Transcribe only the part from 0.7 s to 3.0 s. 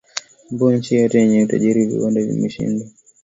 nchi hizo zenye utajiri wa viwanda zimeshindwa